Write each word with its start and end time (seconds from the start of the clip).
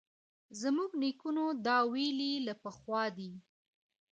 زموږ 0.61 0.91
نیکونو 1.01 1.45
دا 1.65 1.77
ویلي 1.93 2.33
له 2.47 2.53
پخوا 2.63 3.03
دي 3.17 3.31